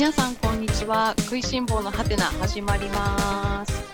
[0.00, 1.14] 皆さんこんにちは。
[1.18, 3.84] 食いしん坊のハテナ始まります。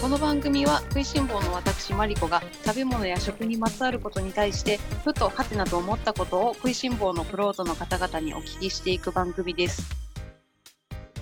[0.00, 9.82] この番組は食いしん坊の私マリコが食べ物や食にまつわることに対してふとハテナと思ったことを食いしん坊のフロートの方々にお聞きしていく番組です。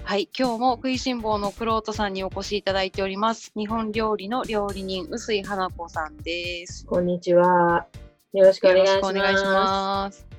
[0.04, 3.50] はい今日も食いしん坊のクロートさんにお越しいただいております。
[3.56, 6.86] 日本料理の料理人臼井花子さんです。
[6.86, 7.88] こんにちは。
[8.32, 10.35] よろしくお願いします。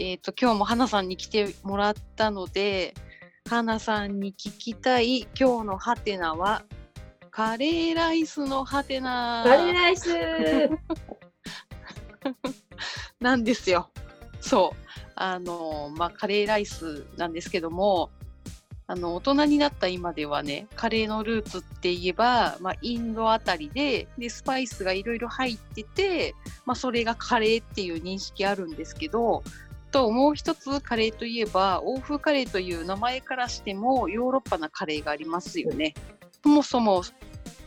[0.00, 2.94] えっ、と、今日も花さんに来てもらったので、
[3.48, 6.62] 花さんに聞きたい今日のハテナは、
[7.30, 10.08] カレーライスのハテナカレーライス
[13.20, 13.90] なんですよ。
[14.40, 14.88] そう。
[15.16, 18.10] あの、まあ、カレーライスなんですけども、
[18.86, 29.42] あの、大人になった今ではね、カレーのルーツって言えば、まあ、インドあたりで、で、スパイスがいろいろ入ってて、まあ、それがカレーっていう認識あるんですけど、
[29.90, 35.94] と、もう一つカレーといえば、欧風カレーという名前からしても、ヨーロッパなカレーがありますよね。
[36.42, 37.02] そもそも、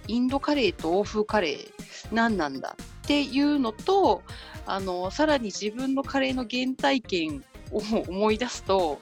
[0.08, 1.72] インドカレーと欧風カレー、
[2.12, 4.24] 何なんだっていうのと、
[4.66, 9.00] あの、さらに自分のカレーの原体験を思い出すと、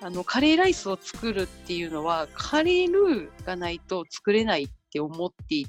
[0.00, 5.66] あの、カレーライスを作るっていうのは、カレールーがないと作れないって思ってい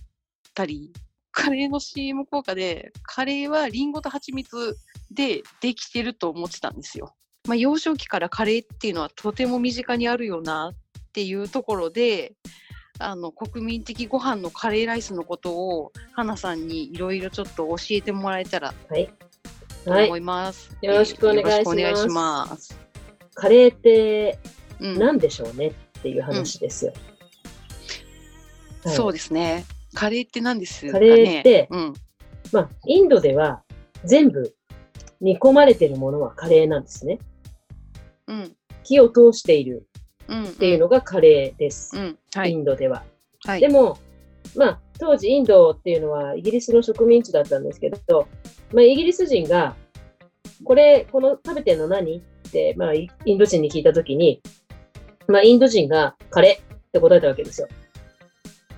[0.53, 0.91] たり、
[1.37, 4.75] カレーの CM 効果で、カレーはリンゴと蜂蜜
[5.11, 7.15] でできてると思ってたんですよ。
[7.47, 12.33] まあ、幼少期からカレーっていうのはとても身近にあるよなっていうところで、
[12.97, 19.07] あの、国民的ご飯のカレーライスのことを、花さんにいろいろちょっと教えてもらえたらはい。
[19.85, 20.17] とはい思。
[20.17, 20.75] います。
[20.81, 22.79] よろしくお願いしますよろしくお願いします。
[23.35, 24.39] カレーって
[24.79, 26.93] うん何でしょうねっていう話ですよ。
[28.83, 29.65] はいそうですね。
[29.97, 30.91] カレーって何ですかね？
[30.91, 31.93] カレーってうん。
[32.53, 33.63] まあ、インドでは
[34.05, 34.53] 全部
[35.19, 37.19] 煮込まれてるものはカレーなんですね。
[38.27, 38.55] うん。
[38.83, 39.87] 火を通している
[40.27, 40.43] うん。
[40.43, 41.97] っっていうのがカレーです。
[41.97, 42.17] うん。
[42.33, 42.55] はイい。
[42.55, 43.03] ンドでは。
[43.45, 43.59] はい。
[43.59, 43.97] でも、
[44.55, 48.27] まあ、当時インドっていうのはイギリスの植民地だったんですけど、
[48.73, 49.75] まあ、イギリス人が、
[50.63, 52.17] これ、この食べてるの何？
[52.17, 54.41] って、まあ、イインド人に聞いたときに、
[55.27, 57.67] まあ、インド人がカレーって答えたわけですよ。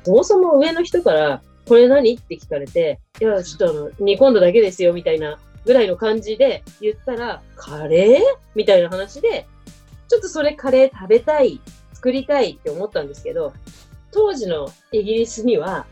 [0.04, 2.16] そもそも上の人から、これ何？
[2.16, 8.20] って聞かれて、いや、ちょっとあの、煮込んだだけですよ、みたいなぐらいの感じで言ったら、カレー？
[8.56, 9.46] みたいな話で、
[10.08, 11.62] ちょっとそれカレー食べたい、
[11.94, 13.54] 作りたいって思ったんですけど、
[14.12, 15.86] 当時のイギリスには、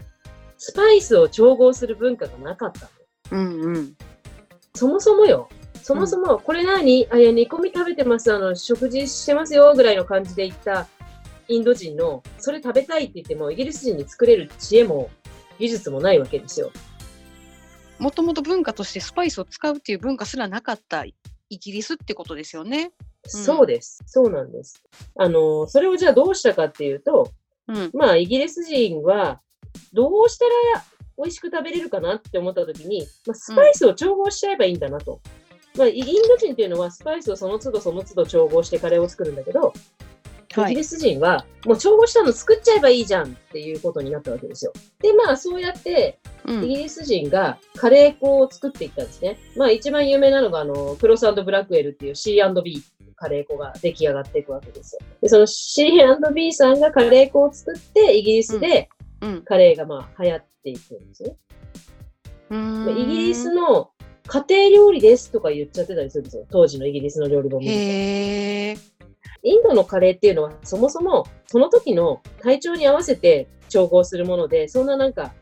[0.58, 2.90] スパイスを調合する文化がなかった
[3.36, 3.42] の。
[3.44, 3.94] うんうん。
[4.74, 5.50] そもそもよ。
[5.84, 8.34] そもそも、これ何あ、いや、煮込み食べてます。
[8.34, 9.74] あの、食事してますよ。
[9.76, 10.88] ぐらいの感じで言った
[11.48, 15.10] インド人の、それ食べたいって言っても、イギリス人に作れる知恵も
[15.60, 16.72] 技術もないわけですよ。
[18.00, 21.14] もともと文化としてスパイスを使うっていう文化すらなかったイ
[21.50, 22.92] ギリスってことですよね。
[23.02, 24.02] うんそうです。
[24.06, 24.82] そうなんです。
[25.18, 27.32] あの、それをじゃあどうしたかっていうと、
[27.68, 27.92] うん。
[27.94, 29.42] まあ、イギリス人は、
[29.92, 30.52] どうしたら
[31.18, 35.20] 美味しく食べれるかなって思ったときに、まあ、スパイスを調合しちゃえばいいんだなと。
[35.78, 39.74] まあ、インド人っていうのはスパイスをその都度その都度調合してカレーを作るんだけど、はい。
[40.66, 44.74] イギリス人はもう調合したの作っちゃえばいいじゃんっていうことになったわけですよ。
[45.02, 49.38] で、まあそうやってうんイギリス人がカレー粉を作っていったんですね。
[49.56, 52.84] まあ一番有名なのがあの、クロスブラックエルっていう C&B
[53.16, 55.02] カレー粉が出来上がっていくわけですよ。
[55.22, 58.90] で、その C&B さんがカレー粉を作ってイギリスで
[59.22, 59.42] うん。
[59.44, 61.36] カレーがまあ流行っていくんですね。
[62.50, 63.92] イギリスの
[64.28, 66.46] 家庭料理ですとか言っちゃってたりするんですよ。
[66.52, 68.97] 当時のイギリスの料理本見るとへえ。
[69.44, 75.34] インドのカレーっていうのはそもそもその時の体調に合わせて調合するもので、そんななんか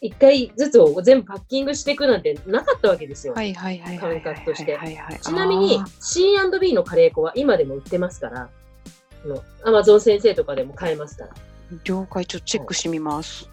[0.00, 3.34] 一回ずつを全部パッキングしていくなんてなかったわけですよ。
[3.34, 4.22] はいはいはいはいはい。
[4.22, 8.50] 感覚としてはいはいはいちなみに C&B のカレー粉は今でも売ってますから、
[9.64, 11.30] アマゾン先生とかでも買えますから。
[11.84, 13.50] 了解、ちょっとチェックしてみます。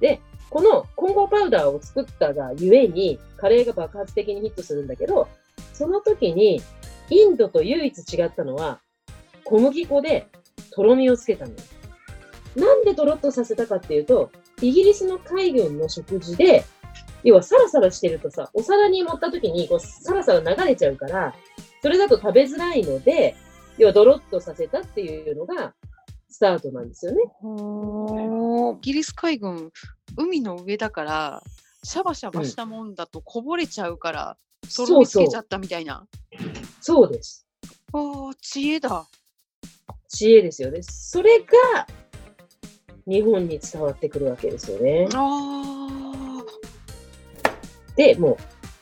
[0.00, 5.28] で、この混合パウダーを作ったがゆえにカレーが爆発的にヒットするんだけど、
[5.72, 6.60] その時に
[7.08, 8.80] インドと唯一違ったのは
[9.50, 10.28] 小麦粉で
[10.70, 11.56] とろみをつけたのよ。
[12.54, 14.30] なんでとろっとさせたかっていうと、
[14.62, 16.64] イギリスの海軍の食事で、
[17.24, 21.34] 要はサラサラしてるとさ、お皿に盛った時にこうサラサラ流れちゃうから、
[21.82, 23.34] それだと食べづらいので、
[23.76, 25.74] 要はドロッとさせたっていうのが
[26.28, 27.18] スタートなんですよね。
[28.78, 29.72] イギリス海軍、
[30.16, 31.42] 海の上だから、
[31.82, 35.40] シャバシャバしたもんだとこぼれちゃうから、とろそうそうみつけちゃ。
[35.40, 36.06] ったみたいな。
[36.80, 37.48] そうです。
[37.92, 39.06] ああ、知恵だ。
[40.10, 40.82] 知恵ですよね。
[40.82, 41.86] それが
[43.06, 45.08] 日本に伝わってくるわけですよね。
[45.14, 46.42] あ
[47.96, 48.36] で、も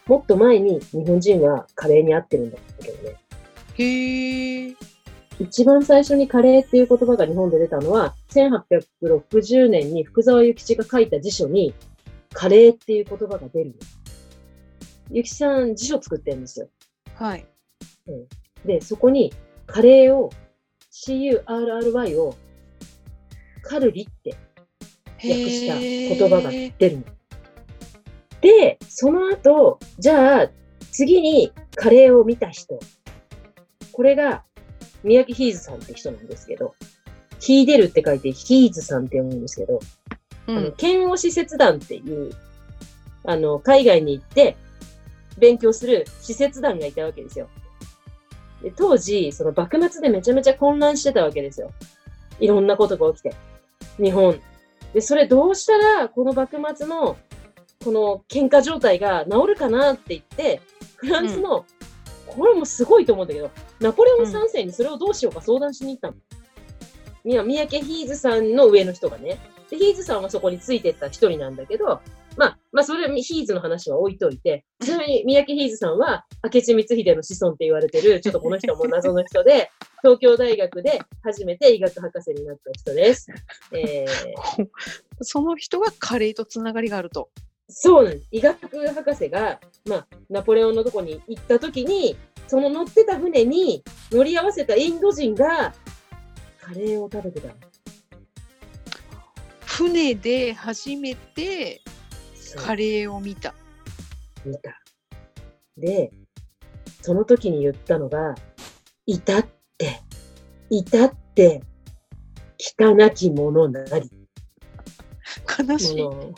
[0.07, 3.17] う、もっと前に日本人はカレーに合ってるんだけどね。
[3.75, 4.75] へえ。
[5.39, 11.75] 一番最初にカレーっていう言葉が日本で出たのは、1860年に福沢諭吉が書いた辞書に、
[12.33, 13.73] カレーっていう言葉が出るの。
[15.09, 16.69] 諭吉さん辞書作ってるんですよ。
[17.15, 17.47] はい。
[18.65, 19.33] で、そこに、
[19.67, 20.31] カレーを、
[21.07, 22.35] CURRY を、
[23.63, 24.35] カルリって
[25.17, 27.05] 訳した言葉が出るの。
[28.41, 30.51] で、その後、じゃあ、
[30.93, 32.79] 次にカレーを見た人。
[33.93, 34.45] これが、
[35.05, 36.75] 三宅ヒーズさんって人なんですけど、
[37.41, 39.81] ヒーデルって書いてヒーズさんって読むんですけど、
[40.49, 40.73] うあのん。
[40.73, 42.33] 剣押施設団っていう、
[43.25, 44.57] あの、海外に行って
[45.39, 47.49] 勉強する施設団がいたわけですよ。
[48.63, 51.71] で当時、その幕末でめちゃめちゃ混乱してたわけですよ。
[52.41, 53.35] いろんなことが起きて。
[54.03, 54.41] 日本。
[54.93, 57.17] で、それどうしたら、この幕末の、
[57.85, 60.61] この喧嘩状態が治るかなって言って、
[60.97, 61.65] フランスの、
[62.27, 63.51] これもすごいと思うんだけど、
[63.81, 66.15] ナポレオン3世にそれをどうしようか相談しに行ったの。
[67.25, 69.39] いや、三宅ヒーズさんの上の人がね。
[69.71, 72.01] で、ヒーズさんはそこについてった一人なんだけど、
[72.39, 79.71] まあ、まあ、それはヒーズの話は置いといて、 ちなみに三宅ヒーズさんは、明智光秀の子孫って言われてる、ちょっとこの人も謎の人で、
[80.03, 83.27] 東京大学で初めて医学博士になった人です。
[83.73, 84.69] えー、
[85.21, 87.29] その人がカレーとつながりがあると。
[87.69, 88.29] そうなんです。
[88.31, 93.83] 医学博士が、まあ、ナポレオンのとこに行った時に、その乗ってた船に
[94.13, 95.75] 乗り合わせたインド人が、
[96.61, 97.55] カレーを食べてたの。
[99.67, 101.83] 船で初めて
[102.57, 103.55] カレーを見た。
[104.45, 104.81] 見た。
[105.77, 106.11] で、
[107.03, 108.35] その時に言ったのが、
[109.07, 109.47] いたっ
[109.79, 110.01] て、
[110.71, 111.63] いたって、
[112.79, 114.11] 汚き者なり。
[115.69, 116.03] 悲しい。
[116.03, 116.35] もの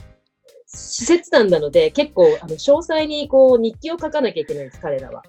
[0.67, 5.23] 施設団なので、結構、あの、詳細にこう、日記を書かなきゃいけないんです、彼らは。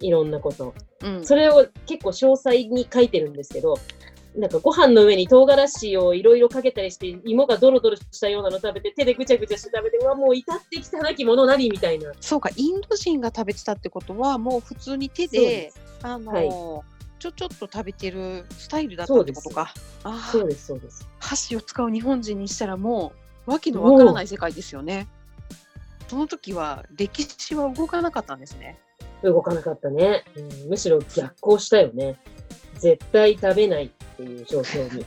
[0.00, 0.74] いろんなこと。
[1.02, 1.24] うん。
[1.24, 3.76] それを結構詳細に書いてるんですけど、
[4.36, 12.12] なんかご飯の上に唐辛子をいろいろかけたりして、芋がドロドロしたようなの食べて、手でぐちゃぐちゃして食べて、うわ、もう至って汚き者なりみたいな。
[12.20, 16.92] そうか、インド人が食べてたってことは、もう普通に手で、あのー
[17.22, 19.72] ちょちょっと食べてるスタイルだったってことか。
[20.32, 21.08] そうです、そうです。
[21.20, 23.12] 箸を使う日本人にしたらも
[23.46, 25.06] う、わけのわからない世界ですよね。
[26.08, 28.76] その時は歴史は動かなかったんですね。
[29.22, 30.24] 動かなかったね。
[30.34, 32.16] うんむしろ逆行したよね。
[32.80, 33.92] 絶対食べない
[34.22, 35.04] っていう状況に。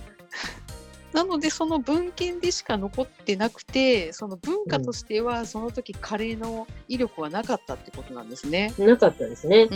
[1.13, 8.73] なのでその文献でしか残ってなくてその文化としてはその時カレーの威力はなかったってことなんですね。
[8.77, 9.69] なかったですね。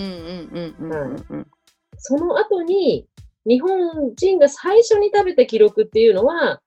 [1.97, 3.07] その後に、
[3.45, 6.61] 日本人が最初に食べた記録っていうのは、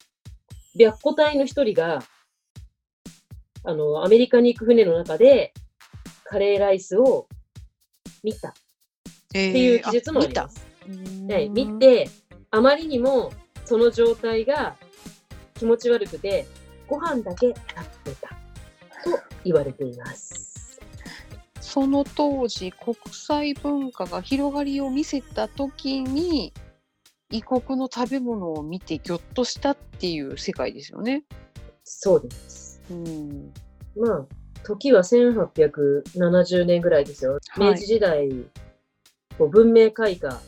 [0.77, 2.01] 白虎隊の一人が、
[3.65, 5.55] あの、アメリカに行く船の中で、
[6.25, 7.29] カレーライスを
[8.23, 10.67] 見たっっていう記述もあります。
[11.29, 12.09] はい、見て、
[12.55, 13.33] あまりにも
[13.65, 14.77] その状態が
[15.55, 16.47] 気持ち悪くて、
[16.87, 17.55] ご飯だけ食
[18.05, 20.79] べたと言われています。
[21.61, 26.53] その当時国際文化が広がりを見せた時に
[27.31, 31.25] 異国の食べ物を見てぎょっとしたっていう世界ですよね。
[31.85, 32.83] そうです。
[32.91, 33.51] うん、
[33.97, 34.27] まあ、
[34.63, 37.39] 時は1870年ぐらいですよ。
[37.49, 38.29] はい明治時代、
[39.39, 40.39] こう文明開化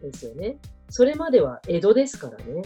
[0.00, 0.56] ですよね。
[0.90, 2.62] それまでは江戸ですからね。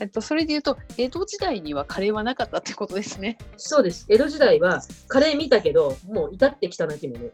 [0.00, 3.38] えっとそれで言うと江戸時代にはカレーはなかったってことですね。
[3.56, 4.06] そうです。
[4.08, 7.24] 江戸時代はカレー見たけど、もう至って汚きもの。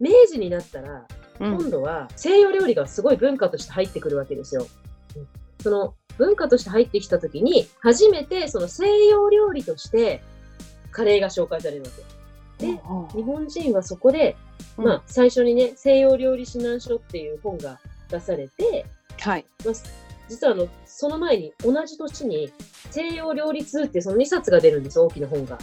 [0.00, 1.06] 明治になったら、
[1.38, 4.66] うん今度は西洋料理がすごい文化として入ってくるわけですよ。
[5.16, 5.28] うん
[5.62, 10.22] その文化として入ってきたときに、初めてその西洋料理として
[10.90, 11.88] カレーが紹介されるわ
[12.58, 12.66] け。
[12.66, 12.72] で、
[13.14, 14.36] 日本人はそこで、
[14.78, 17.78] うんまあ、最初にね、西洋料理指南書っていう本が
[18.08, 18.86] 出されて、
[19.26, 19.46] はい。
[19.64, 19.74] まあ、
[20.28, 22.52] 実はあの、その前に同じ年に
[22.90, 25.58] 西洋料理通っていうその2冊が出るんですよ、大きな本が。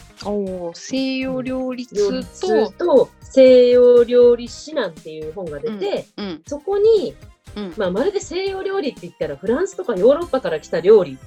[0.73, 7.15] 西洋料理通通と、と西洋料理指南っていう本が出て、うんそこに、
[7.55, 11.17] うん、まあ、まるで西洋料理って言ったらフランスとかヨーロッパから来た料理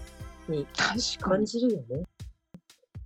[0.49, 0.66] に。
[1.31, 2.05] 感じるよね。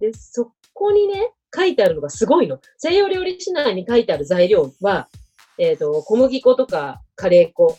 [0.01, 2.59] で、そこにね、書いてあるのがすごいの。
[2.79, 5.09] 西洋料理指南に書いてある材料は、
[5.57, 7.79] えっ、と、小麦粉とかカレー粉、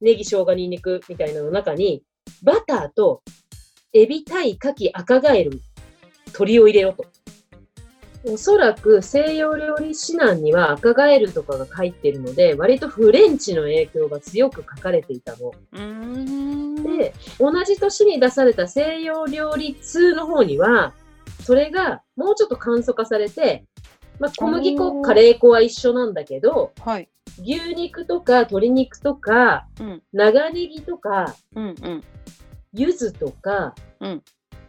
[0.00, 2.02] ネギ、生姜、ニンニクみたいなの中に、
[2.42, 3.22] バターと
[3.92, 5.60] エビ、タイ、カキ、赤ガエル、
[6.26, 7.04] 鶏を入れろと。
[8.24, 15.52] おそらく西洋料理指南には赤ガエルとかが入ってるので、割とフレンチの影響が強く書かれていたの。
[16.98, 20.92] で、同じ年に出された西洋料理通の方には、
[21.44, 23.64] それがもうちょっと簡素化されて、
[24.18, 27.08] まあ、小麦粉、カレー粉は一緒なんだけど、はい。
[27.40, 30.02] 牛肉とか鶏肉とか、うん。
[30.12, 32.04] 長ネギとか、うんうん。
[32.72, 34.22] 柚子とか、うん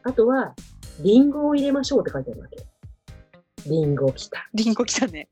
[0.03, 0.56] あとは、
[1.01, 2.58] リンゴを入れましょうって書いてあるわけ。
[3.70, 4.50] リンゴきた。
[4.53, 5.27] リンゴ来たね。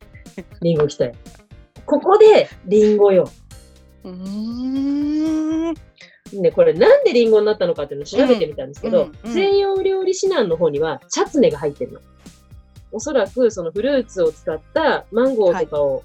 [0.61, 1.13] リンゴきたよ。
[1.85, 3.29] ここで、リンゴよ。
[4.03, 5.73] うーん。
[6.33, 12.01] ね、これなんでリンゴになったのかっていうのを調べてみたんですけど、うんうんうん西洋料理指南の方にはチャツネが入ってるの。
[12.91, 16.03] おそらくそのフルーツを使ったマンゴーとかを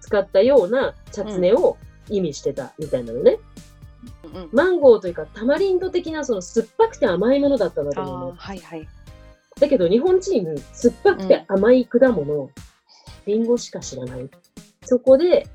[0.00, 1.76] 使ったようなチャツネを
[2.08, 3.38] 意味してたみたいなのね。
[4.24, 4.48] うん。
[4.52, 8.36] マンゴーというかタマリンド的なその酸っぱくて甘いものだったんだとああ、思うの。
[8.36, 8.88] はいはい。
[9.60, 12.50] だけど日本人酸っぱくて甘い果物、
[13.26, 14.28] リンゴしか知らない。
[14.84, 15.46] そこで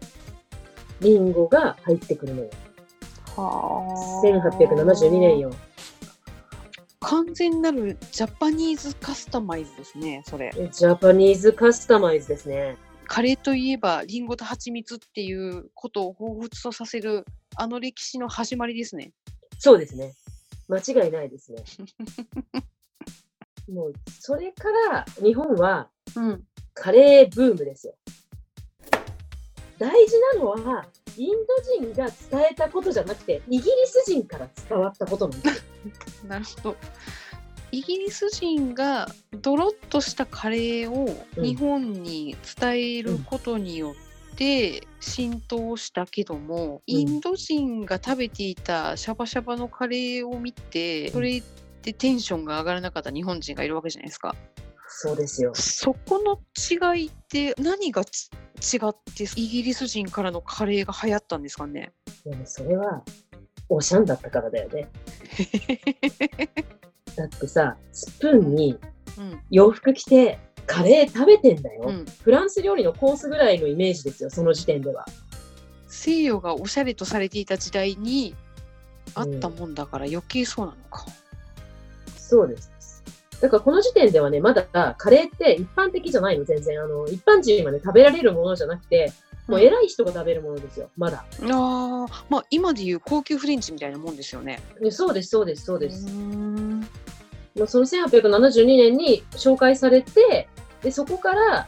[1.01, 2.49] リンゴが入ってくるのよ。
[3.35, 5.39] は1872年。
[5.39, 5.51] よ。
[7.03, 10.51] 完全なるジャパニーズカスタマイズですね、それ。
[10.71, 12.77] ジャパニーズカスタマイズですね。
[13.07, 17.25] カレーといえば、リンゴと蜂蜜っていうことを彷彿とさせる、
[17.57, 19.11] あの歴史の始まりですね。
[19.59, 20.13] そうですね。
[20.69, 21.63] 間違いないですね。
[23.67, 26.43] もう、それから日本はうん。
[26.73, 27.95] カレーブームですよ。
[29.77, 31.29] 大事なのは、イン
[31.81, 35.63] ド人が伝えたことじゃなくて、イギリス人から伝わったことなんですよ。
[36.27, 36.75] なるほど。
[37.71, 39.09] イギリス人が
[39.41, 43.95] ドロッとしたカレーをうん日本に伝えることによ
[44.33, 51.41] って浸透したけども、インド人が食べていたシャバシャバのカレーを見て、それ
[51.81, 54.35] でテンションが上がらなかった日本人がいるわけじゃないですか。
[54.87, 55.51] そうですよ。
[55.55, 56.39] そこの
[56.95, 58.29] 違いって何がち
[58.63, 61.91] 違ってイギリス人からのカレーが流行ったんですかね？
[62.23, 63.03] でもそれは、
[63.69, 64.87] オシャンだったからだよね。
[67.15, 68.79] だってさ、スプーンに
[69.17, 71.83] うん洋服着てカレー食べてんだよ。
[71.87, 75.05] うん、フランス料理のコースぐらいのイメージですよ、その時点では。
[75.87, 78.35] 西洋がおしゃれとされていた時代に
[79.13, 81.05] あったもんだから余計そうなのか。
[82.17, 82.72] そうです。
[83.43, 84.63] だからこの時点ではね、まだ
[84.97, 86.81] カレーって一般的じゃないの、全然。
[86.81, 89.11] あの、一般人はね、食べられるものじゃなくて、
[89.49, 91.25] もう偉い人が食べるものですよ、まだ。
[91.41, 94.61] ああまあ今でいう高級フレンチみたいなもんですよね。
[94.79, 96.07] でそうです、そうです、そうです。
[96.07, 100.47] うーんもうその1872年に紹介されて、
[100.81, 101.67] で、そこから、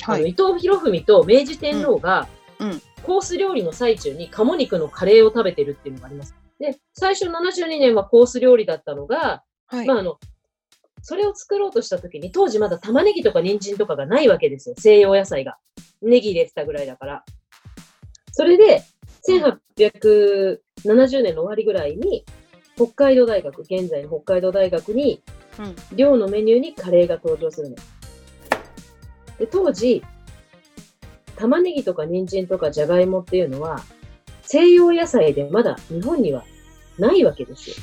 [0.00, 0.30] はい。
[0.30, 6.34] 伊藤博文と明治天皇が、うんうんコース料理の最中に鴨肉のカレーを食べてるっていうのがあります。
[6.58, 9.86] で、最初72年はコース料理だったのが、はい。
[9.86, 10.18] まああの、
[11.02, 14.74] それを作ろうとしたときに、当時まだ玉ねぎとか人参とかがないわけですよ。
[14.78, 15.56] 西洋野菜が。
[16.02, 17.24] ネギ入れてたぐらいだから。
[18.32, 18.82] それで、
[19.28, 22.24] 1870年の終わりぐらいに、
[22.76, 25.22] 北海道大学、現在の北海道大学に、
[25.58, 27.76] うん寮のメニューにカレーが登場するの。
[29.38, 30.04] で、当時、
[31.36, 33.80] 玉ねぎとか人参とかじゃがいもっていうのは、
[34.42, 36.44] 西洋野菜でまだ日本には
[36.98, 37.76] ないわけですよ。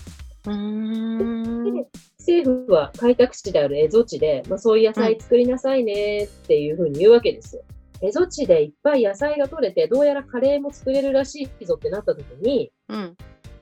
[0.46, 1.88] うーんで
[2.20, 7.64] 政府は開拓地である蝦夷地で、まあ、そういう野菜作りなさいねっていうふうに言うわけですよ。
[8.02, 13.16] 蝦夷地でいっぱい野菜が取れて、どうやらカレーも作れるらしいぞってなった時に、うん。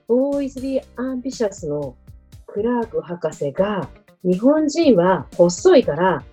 [0.08, 1.96] ボーイズ・ビー・アンビシャスの
[2.48, 3.90] クラーク博士が、
[4.24, 6.24] 日本人は細いから、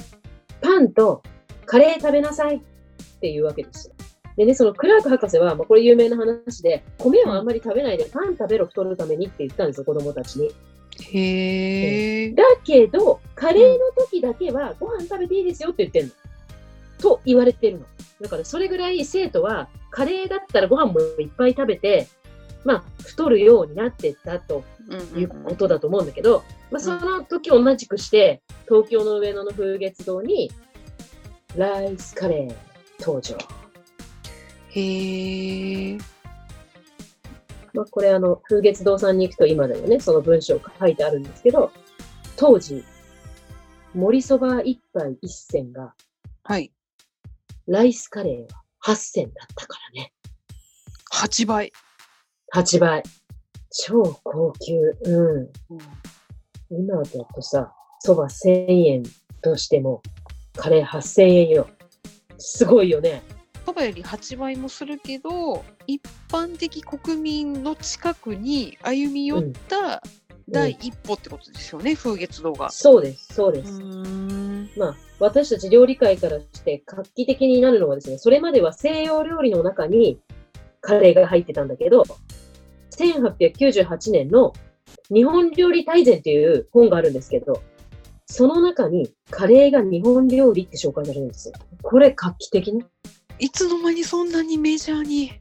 [0.60, 1.22] パンと
[1.66, 2.60] カレー食べなさいっ
[3.20, 3.94] ていうわけですよ。
[4.40, 10.50] でね、そのクラーク博士は、まあ、これ有名な話で、米をあんまり食べないでパン食べろ太るためにって言ったんですよ、子供たちに。
[11.12, 12.32] へえ。
[12.32, 16.12] だけど、カレーの時だけはご飯食べていいですよって言ってるの。
[17.02, 17.84] と言われてるの。
[18.22, 22.08] だからそれぐらい生徒はカレーだったらご飯もいっぱい食べて、
[22.64, 30.50] まあ、太るようになってったとうんいうことだと思うんだけど、まあ、その時同じくして、東京の上野の風月堂に、
[31.56, 32.54] ライスカレー
[32.98, 33.59] 登場。
[34.70, 35.98] へえ。
[37.72, 41.70] まあ、これあの、風月堂さんに行くと今でもね、その文章が書いてあるんですけど、
[42.36, 42.84] 当時、
[43.94, 45.94] 盛りそば一杯一銭が
[46.44, 46.72] はい。
[47.66, 48.48] ライスカレーは
[48.84, 50.12] 8銭だったからね。
[51.12, 51.72] 8倍。
[52.54, 53.02] 8倍。
[53.70, 54.74] 超高級。
[55.04, 55.36] うん。
[55.38, 55.50] うん
[56.72, 59.02] 今だとさ、そば1000円
[59.42, 60.02] としても、
[60.56, 61.66] カレー8000円よ。
[62.38, 63.22] すごいよね。
[63.70, 70.02] そばより8倍もするけど一般的国民の近くに歩み寄った
[70.48, 72.70] 第一歩ってことですよね、風月堂が。
[72.70, 73.78] そうです、そうです。
[73.78, 80.18] んまあ、私たち料理界からして画期的になるのはですね、それまでは西洋料理の中に
[80.80, 82.02] カレーが入ってたんだけど、
[82.98, 84.52] 1898年の
[85.14, 87.62] 日本料理大全という本があるんですけど、
[88.26, 91.54] その中にカレーが日本料理って紹介されるんですよ。
[91.82, 92.84] これ画期的ね。
[93.40, 95.32] いつの間にそんなにメジャーに？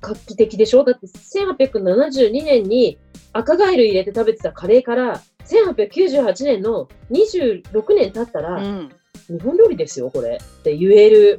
[0.00, 0.84] 画期的でしょ？
[0.84, 2.98] だって1872年に
[3.32, 8.90] 赤ガエル入れて食べてたカレーから1898年の26年経ったら、ん。
[9.28, 11.38] 日本料理ですよ、これって言える。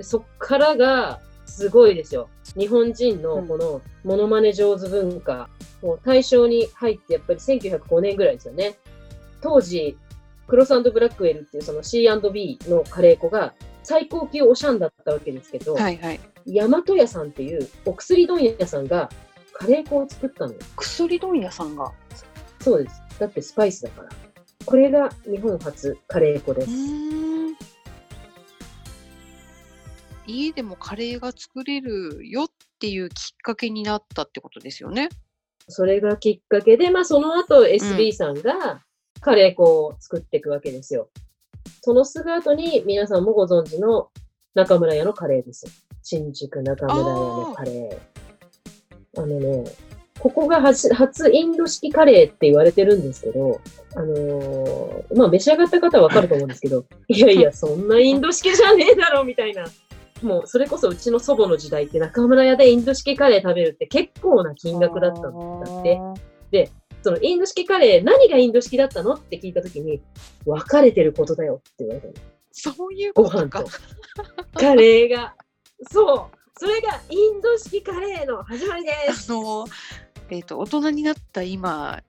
[0.00, 2.28] そっからがすごいですよ。
[2.56, 5.48] 日本人のこのモノマネ上手文化、
[5.82, 8.76] もう大正に入ってやっぱり1905年ぐらいですよね。
[9.40, 9.96] 当時、
[10.46, 13.54] クロスブラックウェルっていうその C&B のカレー粉が
[13.86, 16.20] 最高級おしゃんだったわけですけど、はいはい。
[16.44, 19.08] 大和屋さんっていうお薬問屋さんが
[19.52, 20.58] カレー粉を作ったのよ。
[20.74, 21.92] 薬問屋さんが？
[22.60, 23.00] そうです。
[23.20, 24.08] だってスパイスだから。
[24.64, 26.68] これが日本初カレー粉です。
[26.68, 27.54] ん。
[30.26, 32.48] 家でもカレーが作れるよっ
[32.80, 35.10] ていうきっかけになったってことですよね？
[35.68, 38.82] それがきっかけで、まあその後 SB さんが
[39.20, 41.08] カレー粉を作っていくわけですよ。
[41.86, 44.08] そのすぐ後に皆さんもご存知の
[44.54, 45.66] 中村屋のカレーです。
[46.02, 49.22] 新宿中村屋のカレー。
[49.22, 49.64] あのね、
[50.18, 53.60] ここが初初インド式カレーって言われてるんですけど、
[53.94, 59.66] あのーまあ召し上がった方はわかると思うんですけど、 いやいや、そんなインド式じゃねえだろみたいな。
[60.22, 66.00] もうそれこそうちの祖母の時代って中村屋でインド式カレー食べるって結構な金額だったんだって。
[67.06, 70.02] そのインド式カレー、何がインド式だったのって聞いたときに、
[70.44, 72.14] 分かれてることだよって言われたの。
[72.50, 74.58] そういうごことか飯と。
[74.58, 75.36] カレーが。
[75.88, 76.36] そう。
[76.58, 79.32] それがインド式カレーの始まりです。
[79.32, 79.66] あの、
[80.30, 82.02] えっ、と、大人になった今、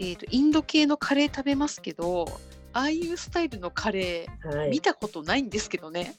[0.00, 2.26] えっ、と、インド系のカレー食べますけど、
[2.72, 4.80] ああいうスタイルのカレー、見はい。
[4.80, 6.16] たことないんですけどね。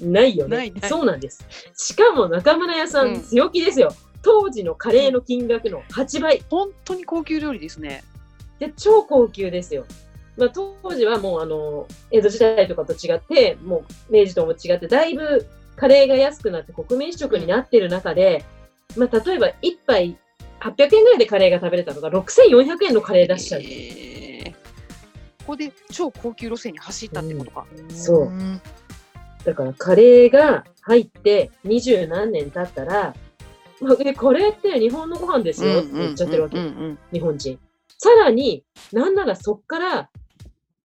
[0.00, 1.46] ないよねないないそうなんです。
[1.76, 3.94] しかも中村屋さうんん強気ですよ。
[4.22, 6.42] 当時のカレーの金額の8倍。
[6.50, 8.04] 本当に高級料理ですね。
[8.58, 9.86] で、超高級ですよ。
[10.36, 18.44] まあ、当時はもうあの、江戸時代とかと違って、もう明治とも違って、だいぶカレーが安くなって国民食になってる中で、
[18.96, 20.18] まあ、例えば1杯
[20.60, 23.60] 800円ぐらいでカレーが食べれたのが6400円のカレー出しちゃう。
[23.62, 24.10] えー
[25.50, 27.66] ここで超高級路線に走ったってことか。
[27.88, 28.60] そうん
[29.44, 33.14] だからカレーが入って二十何年経ったら、
[33.80, 36.58] まあ、えカレーって日本のご飯ですよって言っちゃってるわけ。
[37.12, 37.58] 日本人。
[37.98, 40.10] さらに、なんならそっから、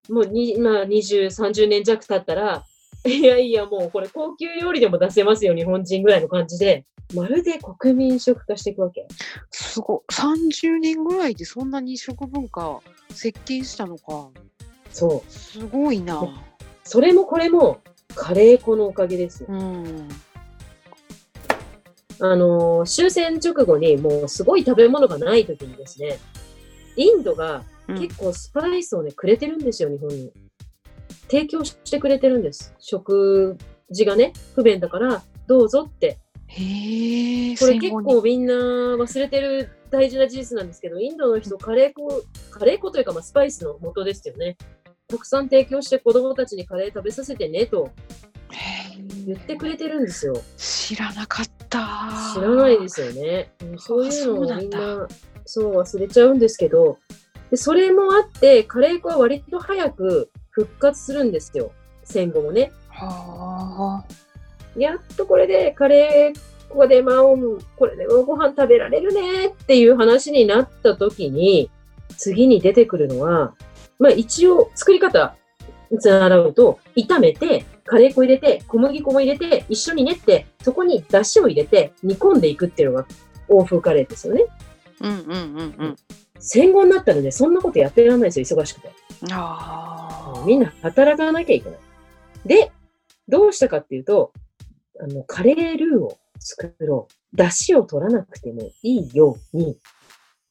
[0.09, 2.63] もうに、まあ、20、30年弱経ったら、
[3.05, 9.07] いやいや、もうこれ高級料理でも出せますよ、日本人ぐらいの感じで、まるで国民食化していくわけ。
[9.51, 10.13] すごい。
[10.13, 12.79] 30年ぐらいでそんなに食文化
[13.11, 14.29] 設計したのか。
[14.89, 15.31] そう。
[15.31, 16.21] すごいな。
[16.83, 17.79] それもこれも、
[18.15, 19.49] カレー粉のおかげですよ。
[19.51, 20.07] うん。
[22.19, 26.17] あのー終戦直後にもうすごい食べ物がない時にですね、
[26.95, 30.31] インドがうん結構スパイスをね、くれてるんですよ、日本に。
[31.29, 32.73] 提供してくれてるんです。
[32.79, 33.57] 食
[33.91, 36.17] 事がね、不便だから、どうぞって。
[36.47, 37.57] へえ。
[37.57, 44.57] これ結構みんな忘れてる大事な事実なんですけど、インドの人、カレー粉、カレー粉というか、まあ、スパイスの元ですよね。
[45.07, 47.91] たくさん提供して子供たちにカレー食べさせてねと
[49.25, 50.35] 言ってくれてるんですよ。
[50.57, 52.09] 知らなかった。
[52.33, 53.51] 知らないですよね。
[53.61, 55.07] うんそういうのをみんな、
[55.45, 56.97] そう忘れちゃうんですけど、
[57.51, 61.71] でそれもあって、カレー粉は割と早く復活するんですよ。
[62.03, 62.71] 戦後もね。
[62.89, 64.79] はあ。
[64.79, 71.69] やっとこれでカレー粉で、まあ、うんこれでご飯食べられるねっていう話になった時に、
[72.17, 73.53] 次に出てくるのは、
[73.99, 75.35] まあ一応作り方、
[75.91, 83.07] 習うと、炒めて、カレー粉入れて、小麦粉も入れて、一緒に練って、そこに出汁を入れて煮込んでいくっていうのが
[83.47, 84.45] 欧風カレーですよね。
[85.01, 85.95] うんうんうんうん。
[86.39, 88.91] 戦後になったらね、そんなことやってられないですよ、忙しくて。
[89.31, 90.43] ああ。
[90.45, 91.79] みんな働かなきゃいけない。
[92.45, 92.71] で、
[93.27, 94.31] どうしたかっていうと、
[94.99, 97.35] あの、カレールーを作ろう。
[97.35, 99.77] 出汁を取らなくてもいいように、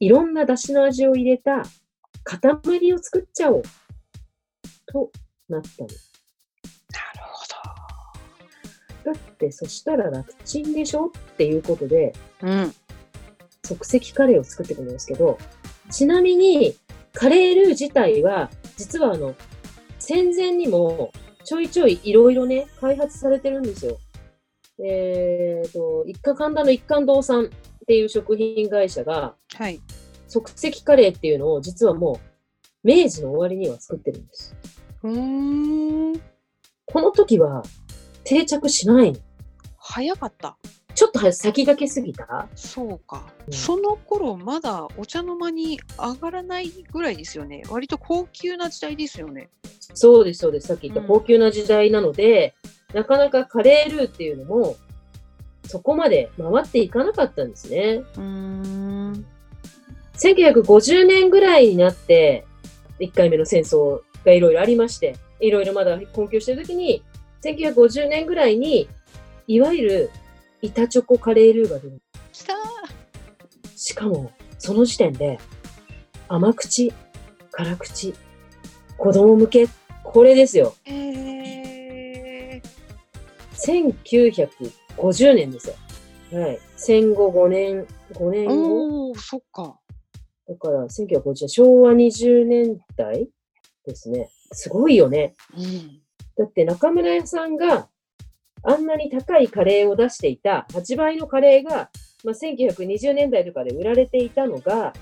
[0.00, 1.62] いろんな出汁の味を入れた
[2.24, 3.62] 塊を作っちゃおう。
[4.86, 5.10] と
[5.48, 5.88] なったの。
[5.88, 5.96] なる
[7.30, 7.46] ほ
[9.04, 11.06] だって、そしたら楽ちんでしょ？
[11.06, 12.48] っていうことで、ど。
[12.48, 12.74] うん。
[13.64, 15.38] 即席カレーを作っていくんですけど、
[15.90, 16.76] ちなみに、
[17.12, 19.34] カレールー自体は、実はあの、
[19.98, 21.12] 戦前にも、
[21.44, 23.98] ちょいちょいいろいろね、開発されてるんですよ。
[24.82, 27.48] えっ、と、一家神田の一貫堂さんっ
[27.86, 29.80] ていう食品会社が、はい。
[30.26, 32.20] 即席カレーっていうのを実はも
[32.84, 34.56] う、明治の終わりには作ってるんです。
[35.04, 36.20] うーん。
[36.86, 37.62] この時は
[38.24, 39.18] 定着しないの。
[39.78, 40.56] 早かった。
[40.94, 42.48] ちょっと先駆けすぎた？
[42.54, 47.62] そうか、うんその頃まだお茶の間に上がらないぐらいですよね。
[47.68, 49.50] 割と高級な時代ですよね。
[49.92, 50.68] そうです、そうです。
[50.68, 52.54] さっき言ったうん高級な時代なので、
[52.94, 54.76] なかなかカレールーっていうのも、
[55.66, 58.02] そこまで回っていかなかったんですね。
[58.16, 59.26] うーん。
[60.16, 62.46] 1950年ぐらいになって、
[63.00, 67.02] 1回目の戦争がいろいろありまして、いろいろまだ困窮してる時に、
[67.42, 68.88] 1950年ぐらいに、
[69.46, 70.10] いわゆる
[70.62, 72.00] 板チョコカレールーが出る。
[72.32, 72.56] きたー
[73.76, 75.38] しかも、その時点で、
[76.28, 76.92] 甘口、
[77.50, 78.14] 辛口、
[78.96, 79.66] 子供向け、
[80.02, 80.74] これですよ。
[80.86, 83.92] えー、
[84.92, 85.74] 1950年ですよ。
[86.40, 86.58] はい。
[86.76, 89.78] 戦後5年、5年後おー、そっか。
[90.48, 93.28] だから1950年、昭和20年代
[93.86, 94.30] ですね。
[94.52, 95.34] すごいよね。
[95.56, 96.00] うん。
[96.36, 97.88] だって中村屋さんが
[98.62, 101.90] あんなに高いカレーを出していた8倍のカレーが、
[102.24, 104.92] まあ、1920年代とかで売られていたのが、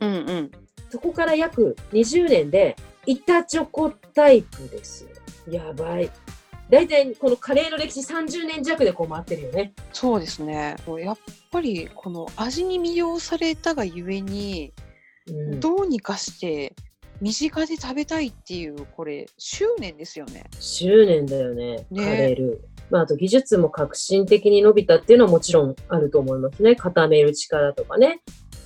[0.00, 0.50] うんうん。
[0.90, 2.76] そこから約20年で
[3.06, 5.10] 板チョコタイプですよ。
[5.50, 6.10] やばい。
[6.68, 9.74] 大体このカレーの歴史30年弱でこう回ってるよね。
[9.92, 10.76] そうですね。
[11.00, 11.18] やっ
[11.50, 14.72] ぱりこの味に魅了されたがゆえに、
[15.28, 16.74] うん、どうにかして
[17.20, 20.44] 身近で食べたいっていうこれ執念ですよね。
[20.58, 22.72] 執念だよね、ねカレールー。
[22.90, 26.76] まあ、あと技術も革新的に伸びたっていうのはもちろんあると思いますね。
[26.76, 28.22] 固める力とかね。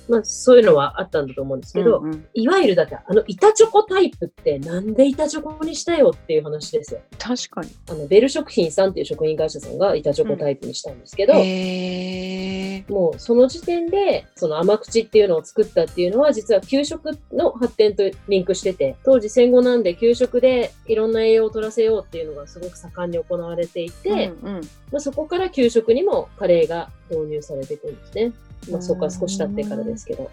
[0.07, 7.01] まあ、そういうのはあったんだと思うんですけど、うんうんいわゆるだってあの板チョコタイプってなんで板チョコにしたよっていう話ですよ。
[7.17, 7.69] 確かに。
[7.89, 12.85] あのベル食品さんっていう食品会社さんが板チョコタイプにしたんですけど、へえ。
[12.89, 24.61] もうその時点でその甘口っていうのを作ったっていうのは実は給食の発展とリンクしてて当時戦後なんで給食でいろんな栄養を取らせようっていうのがすごく盛んに行われていて、うんうん。
[24.91, 28.31] まあ、そこから給食にもカレーが導入されていくんですね。
[28.71, 30.29] まあ、そこは少し経ってからですけど。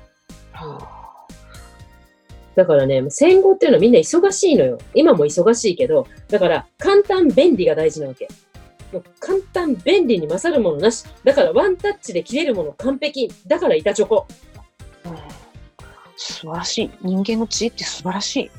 [0.52, 1.04] は
[2.54, 4.78] だからね、戦後っていうのはみんな忙しいのよ。
[4.94, 8.28] 今も忙しいけど、だから簡単便利が大事なわけ。
[8.92, 11.04] もう簡単便利に勝るものなし。
[11.24, 13.28] だからワンタッチで切れるもの完璧。
[13.46, 14.26] だから板チョコ。
[15.04, 15.16] あうん
[16.16, 16.90] 素晴らしい。
[17.02, 18.50] 人間の知恵って素晴らしい。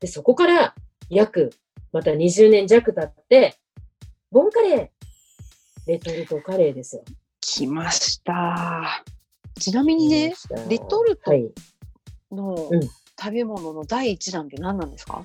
[0.00, 0.74] で、そこから
[1.10, 1.50] 約
[1.92, 3.54] また20年弱経って、
[4.30, 4.88] ボンカレー。
[5.86, 7.04] レトルトカレーですよ。
[7.48, 9.04] 来ました。
[9.60, 10.34] ちなみにね、
[10.68, 11.48] レトルトはい。
[12.32, 12.80] のうん
[13.18, 15.24] 食べ物の第一弾って何なんですか？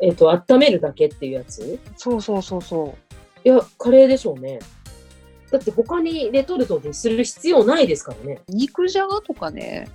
[0.00, 1.78] えっ、と、温めるだけっていうやつ？
[1.96, 2.96] そうそうそうそ
[3.44, 4.60] いや、カレーでしょうね。
[5.50, 8.40] だって他にレトルトでする必要ないですからね。
[8.48, 8.52] う。
[8.52, 9.88] 肉じゃがとかね、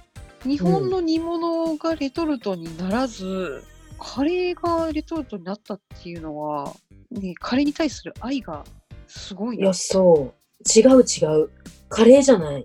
[0.43, 3.63] 日本の煮物がレトルトにならず、
[3.97, 6.75] カレーがレトルトになったっていうのは、
[7.09, 8.63] ね、カレーに対する愛が
[9.07, 9.73] すごいないや、。
[9.73, 10.33] そう。
[10.73, 11.49] 違う違う。
[11.89, 12.63] カレーじゃない。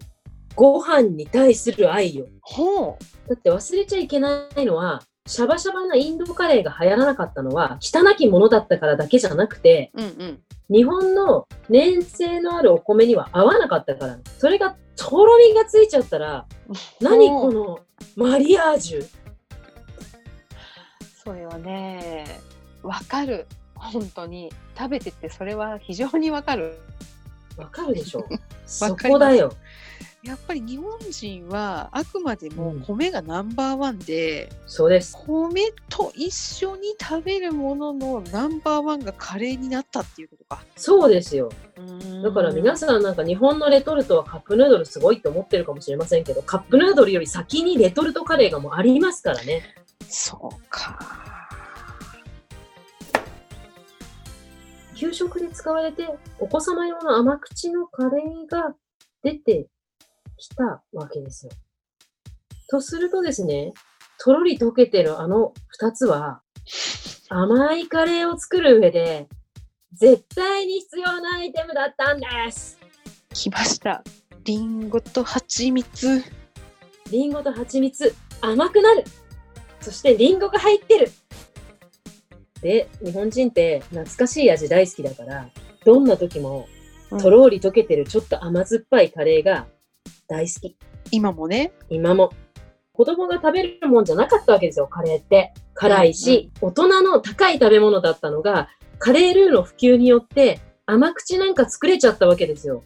[0.54, 2.26] ご飯に対する愛よ。
[2.42, 3.28] ほう。
[3.28, 10.40] だって忘れちゃいけないのは、シャバシャバなインドカレーが流行らなかったのは、汚きものだったからだけじゃなくて、うんうん。
[10.70, 14.18] 日本の粘性のあるお米には合わなかったから。
[14.38, 16.46] それが、とろみがついちゃったら、
[17.00, 17.80] 何この
[18.16, 19.06] マリアージュ。
[21.24, 22.24] それはね、
[22.82, 23.46] わかる。
[23.74, 24.50] 本当に。
[24.76, 26.80] 食べててそれは非常にわかる。
[27.60, 28.26] わかるでしょ
[28.66, 29.52] そこだよ。
[30.22, 35.16] やっぱり日本人はあくまでもうん米がナンバーワンで、そうです。
[35.26, 40.62] 米と一緒に食べるもののナンバーワンがカレーになったっていうことか。
[40.76, 41.50] そうですよ。
[42.22, 49.56] だから皆ささんなんか日本のレトルトはカップヌードルすごいって思ってるかもしれませんけど、カップヌードルより先にレトルトカレーがもうありますからね。
[50.02, 50.06] ん。
[50.06, 51.39] そうか。
[55.00, 56.06] 給食で使われて
[56.38, 58.74] お子様用の甘口のカレーが
[59.22, 59.66] 出て
[60.36, 61.52] きたわけですよ。
[62.68, 63.72] とするとですね、
[64.22, 66.42] とろり溶けてるあの二つは
[67.30, 69.26] 甘いカレーを作る上で
[69.94, 72.78] 絶対に必要なアイテムだったんです。
[73.32, 74.04] 来ました。
[74.44, 76.22] リンゴと蜂蜜。
[77.10, 79.04] リンゴと蜂蜜、甘くなる。
[79.80, 81.10] そしてリンゴが入ってる。
[82.62, 85.48] で、日本人って懐かしい味大好きだから、
[85.84, 86.68] どんな時も
[87.18, 89.66] とろり溶けてるちょっと甘酸っぱいカレーが
[90.28, 90.76] 大好き。
[91.10, 91.72] 今もね。
[91.88, 92.30] 今も。
[92.92, 95.54] 子供が食べるもんじゃなかったわけですよ、カレーって。
[95.74, 98.68] 辛いし、大人の高い食べ物だったのが、
[98.98, 102.84] カレールーの普及によって甘口なんか作れちゃったわけですよ。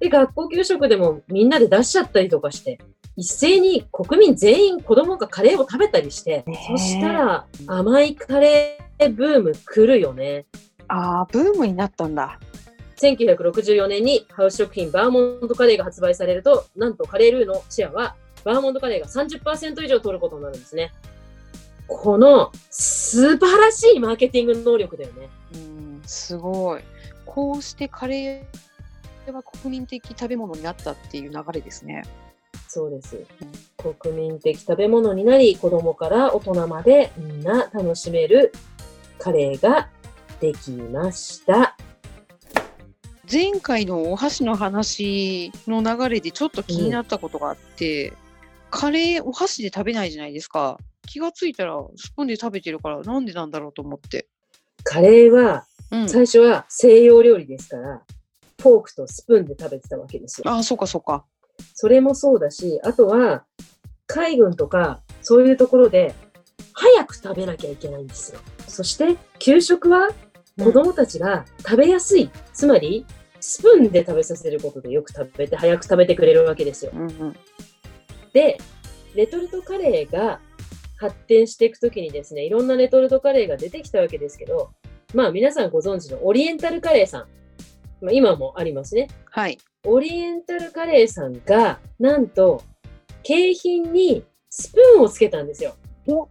[0.00, 2.78] で、学校給食でもみんなで出しちゃったりとかして、
[3.16, 10.46] 一斉に国民全員子供がカレーを食べたりして、そしたら甘いカレーブーム来るよね。
[10.86, 12.38] ああ、ブームになったんだ。
[13.00, 20.92] 1964年にハウス食品バーモントカレーが発売されると、なんとカレールーのシェアはバーモントカレーが30%以上取ることになるんですね。
[21.88, 25.28] この素晴らしいマーケティング能力だよね。
[25.54, 26.82] うん、すごい。
[27.24, 28.67] こうしてカレー
[29.32, 32.02] は国民的食べ物になったっていう流れですね。
[32.68, 33.24] そうです。
[33.76, 38.52] 国民的食べ物になり、子供から大人までみんな楽しめる
[39.18, 39.88] カレーが
[40.40, 41.76] できました。
[43.30, 48.12] 前回のお箸の話の流れでちょっと気になったことがあって、
[48.70, 50.78] カレーお箸で食べないじゃないですか。
[51.06, 54.28] 気がついたらスプーンで食べてるからなんでなんだろうと思って。
[54.84, 56.08] カレーはうん。
[56.08, 58.02] 最初は西洋料理ですから、
[58.60, 60.50] フォークとスプーンで食べてたわけですよ。
[60.50, 61.24] ああ、そうかそうか。
[61.74, 63.44] それもそうだし、あとは
[64.06, 66.14] 海軍とかそういうところで
[66.72, 68.40] 早く食べなきゃいけないんですよ。
[68.66, 70.08] そして給食は
[70.58, 73.06] 子供たちが食べやすい、つまり
[73.40, 76.92] スプーンで食べさせることでよく食べて早く食べてくれるわけですよ。
[76.94, 77.36] うんうん。
[78.32, 78.58] で、
[79.14, 80.40] レトルトカレーが
[80.96, 84.70] 発展していくときにですね、いろんなレトルトカレーが出てきたわけですけど、
[85.14, 87.26] まあ皆さんご存知のオリエンタルカレーさん、
[88.00, 89.08] まあ、今もありますね。
[89.30, 89.58] はい。
[89.84, 92.62] オリエンタルカレーさんが、なんと、
[93.22, 95.74] 景品にスプーンをつけたんですよ。
[96.06, 96.28] お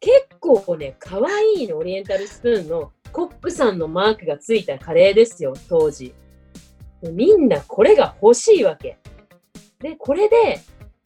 [0.00, 6.12] 結構ね、可愛いの、オリエンタルスプーンのコックさんのマークがついたカレーですよ、当時。
[7.00, 8.98] でみんなこれが欲しいわけ。
[9.80, 10.60] で、これで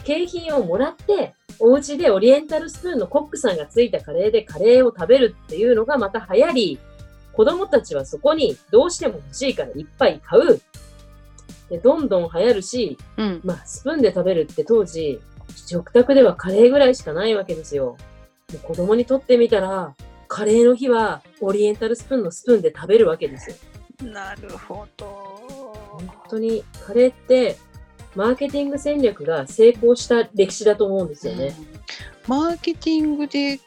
[0.05, 6.79] 景品をもらって、お家でオリエンタルスプーンのコックさんがついたカレーでカレーを食べるっていうのがまた流行り、
[7.39, 10.61] 子供たちはそこにどうしても欲しいからいっぱい買う。
[11.71, 13.41] で、どんどん流行るし、うん。
[13.45, 15.21] まあ、スプーンで食べるって当時、
[15.55, 17.97] 食卓ではカレーぐらいしかないわけですよ。
[18.49, 19.95] で子供にとってみたら、
[20.27, 23.57] カレーの日はオリエンタルスプーンのスプーンで食べるわけですよ。
[24.11, 25.07] なるほど。
[25.93, 27.57] 本当にカレーって、
[28.17, 31.55] マーケティング戦略が成功した歴史だと思うんですよね。
[31.73, 31.79] うん
[32.29, 33.59] マーケティングで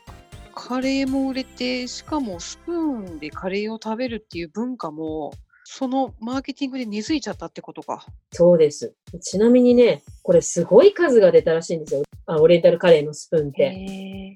[0.54, 5.34] カレーも売れてしかもスプーンでカレーを食べるっていう文化も
[5.64, 8.06] そのマーケティングで根付いちゃったってことか。
[8.34, 8.94] そうです。
[9.22, 12.04] ちなみにね、これすごい数が出たらしいんですよ。
[12.26, 14.36] あオリエンタルカレーのスプーンっへ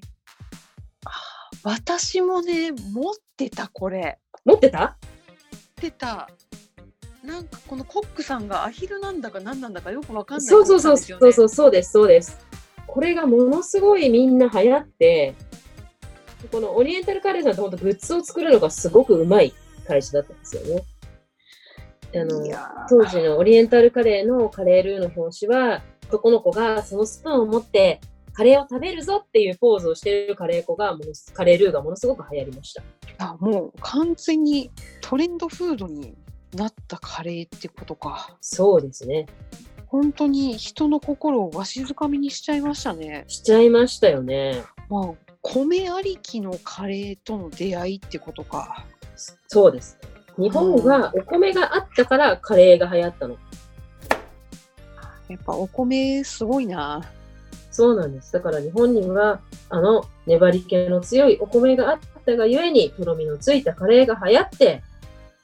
[1.62, 4.18] 私もね持ってたこれ。
[4.44, 4.96] 持ってた？
[5.82, 6.30] 持ってた。
[7.22, 12.38] なんかこのコックさんがアヒルなんだか何なんだかよくわかんないそうそうそう、そうそう、そうです、そうです。
[12.86, 15.34] これがものすごいみんな流行って、
[16.48, 19.52] このオリエンタルカレーさんって本当グッズを作るのがすごくうまい
[19.86, 20.82] 会社だったんですよね。
[22.14, 22.42] あの
[22.88, 28.00] 当時のオリエンタルカレーのカレールーの表紙は、男の子がそのスプーンを持って
[28.32, 32.82] カレーを食べるぞっていうポーズをしているカレー子がものす、カレールーがものすごく流行りました。
[33.18, 36.14] あもう完全にトレンドフードに
[36.54, 38.36] なったカレーってことか。
[38.40, 39.26] そうですね。
[39.86, 43.24] 本当に人の心をわしづかみにしちゃいましたね。
[43.28, 44.62] しちゃいましたよね。
[44.88, 48.84] まあ、米ありきのカレーとの出会いってことか。
[49.48, 49.98] そうです。
[50.38, 53.36] 日本はお米があったからカレーが流行ったの。
[55.28, 57.02] やっぱお米すごいな。
[57.70, 58.32] そうなんです。
[58.32, 64.82] だから日本には、あの、粘り気の強いお米があったがゆえに、とろみのついたカレーが流行って、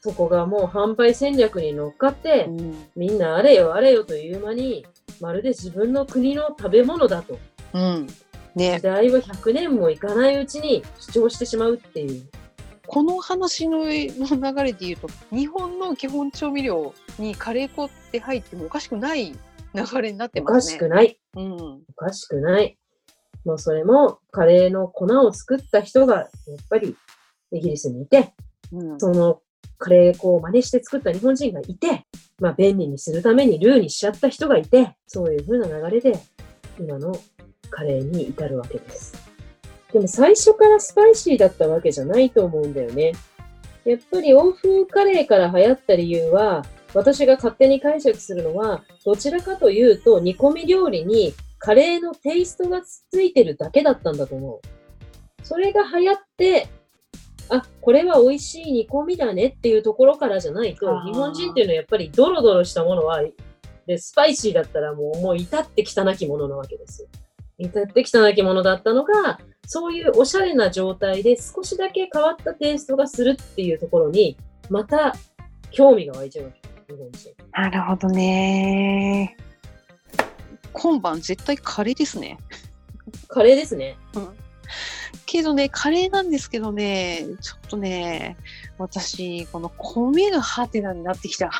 [0.00, 2.86] そこがもう販売戦略に乗っかって、うん。
[2.96, 4.86] みんなあれよあれよという間に、
[5.20, 7.38] まるで自分の国の食べ物だと、
[7.74, 8.06] うん。
[8.54, 12.28] ね時、代は100年もいかないうちに主張してしまうっていう。
[12.86, 19.32] この話のの流れで言うと、日本の基本調味料にカレー粉って入ってもおかしくない
[19.74, 20.74] 流れになっておかますね。
[20.74, 21.18] しくない。
[21.36, 21.52] うん。
[21.52, 22.78] おかしくない。
[23.44, 26.28] もうそれも、カレーの粉を作った人が、やっ
[26.68, 26.96] ぱり、
[27.52, 28.34] イギリスにいて、
[28.72, 29.00] うん。
[29.00, 29.40] その
[29.82, 32.06] カレー粉を真似して作った日本人がいて、
[32.38, 36.18] まあ便利にするためにルーにしちゃった人がいて、そういう風な流れで
[36.78, 37.12] 今の
[37.72, 39.14] カレーに至るわけです。
[39.92, 43.12] でも最初からスパイシーだったわけじゃないと思うんだよね。
[43.84, 54.60] やっぱり欧風カレーから流行った理由は、私が勝手に解釈するのは、どちらかというと煮込み料理にカレーのテイストがついてるだけだったんだと思う。
[55.42, 56.68] それが流行って、
[57.48, 63.20] あ、これは美味しい煮込みだねっていうところからじゃないと日本人っていうのはやっぱりドロドロしたものは、
[63.86, 67.08] で、スパイシーだったらもう、もう至って汚きものなわけですよ。
[67.58, 74.36] 至って汚きものだったのが、そういうおしゃれな状態で少しだけ変わったテイストがするっていうところに、
[74.68, 75.14] また
[75.70, 76.94] 興味が湧いちゃうわけ。
[76.94, 77.30] 日本人。
[77.52, 79.36] なるほどね。
[80.72, 82.38] 今晩絶対カレーですね。
[83.28, 83.96] カレーですね。
[85.26, 88.36] けどね、カレーなんですけどね、ちょっとね、
[88.78, 91.50] 私、この米がハテナになってきた。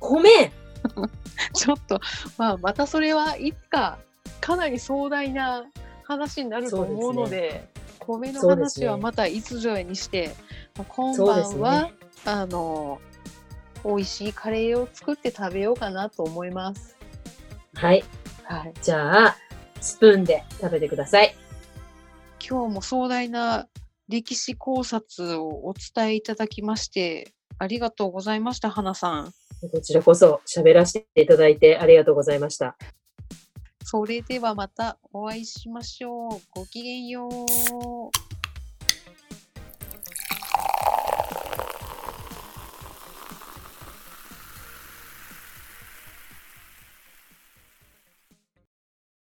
[0.00, 0.52] 米？
[1.54, 2.00] ちょっと、
[2.36, 3.98] まあ、またそれはいつか、
[4.44, 5.64] かなり壮大な
[6.02, 7.66] 話になると思うので、
[7.98, 10.34] 米の話はまたいつぞやにして、
[10.76, 11.94] まあ今晩は、ね。
[12.26, 13.00] あの、
[13.86, 16.94] 美味しいカレーを作って食べようかなと思います。
[17.72, 18.04] はい。
[18.42, 18.74] はい。
[18.82, 19.36] じゃあ、
[19.80, 21.34] スプーンで食べてください。
[22.46, 23.66] 今日も壮大な
[24.10, 29.32] 歴史考察をお伝えいただきまして、ありがとうございました、花さん。
[29.72, 32.76] こちらこそ喋らせていただいてありがとうございました。
[33.86, 36.40] それではまたお会いしましょう。
[36.54, 38.33] ごきげんよう。